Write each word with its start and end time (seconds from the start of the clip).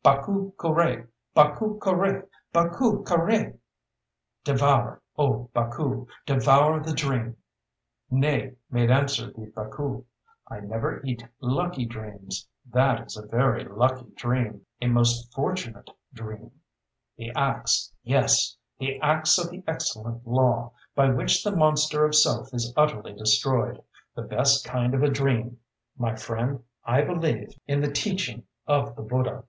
"Baku 0.08 0.54
kuraë! 0.56 1.06
Baku 1.34 1.78
kuraë! 1.80 2.22
Baku 2.50 3.04
kuraë! 3.04 3.58
Devour, 4.42 5.02
O 5.18 5.50
Baku! 5.52 6.06
devour 6.24 6.80
the 6.80 6.94
dream!" 6.94 7.36
"Nay!" 8.10 8.56
made 8.70 8.90
answer 8.90 9.30
the 9.30 9.52
Baku. 9.54 10.06
"I 10.50 10.60
never 10.60 11.02
eat 11.04 11.24
lucky 11.42 11.84
dreams. 11.84 12.48
That 12.72 13.04
is 13.06 13.18
a 13.18 13.26
very 13.26 13.64
lucky 13.64 14.06
dream, 14.16 14.62
a 14.80 14.86
most 14.86 15.30
fortunate 15.34 15.90
dream.... 16.14 16.52
The 17.18 17.30
axe 17.36 17.92
yes! 18.02 18.56
the 18.78 18.98
Axe 19.02 19.36
of 19.36 19.50
the 19.50 19.62
Excellent 19.66 20.26
Law, 20.26 20.72
by 20.94 21.10
which 21.10 21.44
the 21.44 21.54
monster 21.54 22.06
of 22.06 22.14
Self 22.14 22.54
is 22.54 22.72
utterly 22.78 23.12
destroyed!... 23.12 23.82
The 24.14 24.22
best 24.22 24.64
kind 24.64 24.94
of 24.94 25.02
a 25.02 25.10
dream! 25.10 25.58
My 25.98 26.16
friend, 26.16 26.64
I 26.86 27.02
believe 27.02 27.50
in 27.66 27.82
the 27.82 27.92
teaching 27.92 28.44
of 28.66 28.96
the 28.96 29.02
Buddha." 29.02 29.44